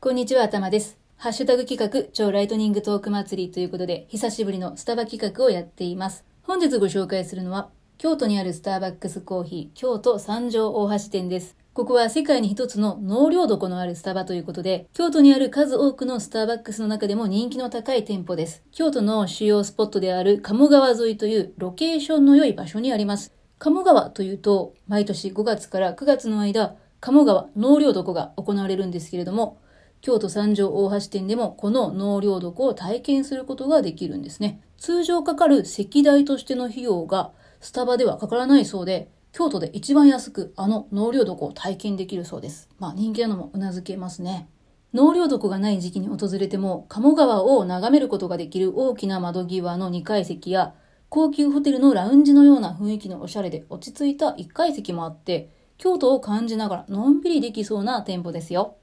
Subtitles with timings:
[0.00, 0.96] こんにちは、頭です。
[1.16, 6.24] ハッシュタグ企画、超ライトニングトーク祭りということで、久しぶりのスタバ企画をやっています。
[6.44, 11.56] 本日ご紹介するのは、京都にあるスターバックスコーヒー、京都三条大橋店です。
[11.72, 18.62] ここは世界に一つの納涼床のあるスタバということで、京都にある数多くのスターバックスの中でも人気の高い店舗です。
[18.70, 23.32] 京都の主要スポットである鴨川沿いというロケーションの良い場所にあります。
[23.58, 29.58] 鴨川というと、毎年5月から9月の間、鴨川納涼床が行われるんですけれども、
[30.00, 34.60] 京都三条大橋店でもこの納涼床を体験することができるんですね。
[34.76, 42.68] 通常かかる席代としての費用がスタバではかからないそうで、京都で一番安くあの納涼床を体験できるそうです。
[42.78, 44.48] まあ人気なのもうなずけますね。
[44.92, 50.74] 納涼床がない時期に訪れても鴨川を眺めることができる大きな窓際の2階席や
[51.10, 58.76] 高級ホテルのラウンジのような雰囲気のおしゃれで落ち着いた1階席もあって京都を感じながらのんびりできそうな店舗ですよ。